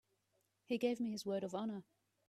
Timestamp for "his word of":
1.11-1.53